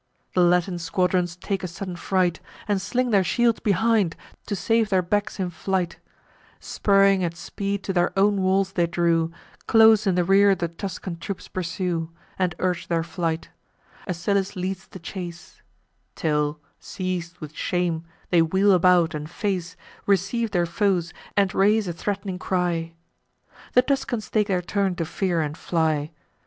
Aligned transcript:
The 0.33 0.41
Latin 0.41 0.79
squadrons 0.79 1.35
take 1.35 1.63
a 1.63 1.67
sudden 1.67 1.95
fright, 1.95 2.39
And 2.67 2.81
sling 2.81 3.11
their 3.11 3.23
shields 3.23 3.59
behind, 3.59 4.15
to 4.47 4.55
save 4.55 4.89
their 4.89 5.03
backs 5.03 5.39
in 5.39 5.51
flight 5.51 5.99
Spurring 6.59 7.23
at 7.23 7.35
speed 7.37 7.83
to 7.83 7.93
their 7.93 8.11
own 8.17 8.41
walls 8.41 8.71
they 8.71 8.87
drew; 8.87 9.31
Close 9.67 10.07
in 10.07 10.15
the 10.15 10.23
rear 10.23 10.55
the 10.55 10.69
Tuscan 10.69 11.17
troops 11.19 11.47
pursue, 11.47 12.09
And 12.39 12.55
urge 12.57 12.87
their 12.87 13.03
flight: 13.03 13.51
Asylas 14.07 14.55
leads 14.55 14.87
the 14.87 14.97
chase; 14.97 15.61
Till, 16.15 16.59
seiz'd, 16.79 17.37
with 17.37 17.53
shame, 17.53 18.03
they 18.31 18.41
wheel 18.41 18.71
about 18.71 19.13
and 19.13 19.29
face, 19.29 19.77
Receive 20.07 20.49
their 20.49 20.65
foes, 20.65 21.13
and 21.37 21.53
raise 21.53 21.87
a 21.87 21.93
threat'ning 21.93 22.39
cry. 22.39 22.95
The 23.73 23.83
Tuscans 23.83 24.31
take 24.31 24.47
their 24.47 24.63
turn 24.63 24.95
to 24.95 25.05
fear 25.05 25.41
and 25.41 25.55
fly. 25.55 26.09